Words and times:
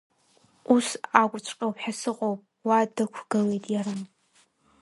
Ус 0.75 0.87
акәҵәҟьоуп 1.21 1.75
ҳәа 1.81 1.93
сыҟоуп, 1.99 2.39
уа 2.67 2.77
дықәгылеит 2.95 3.65
иара. 3.73 3.95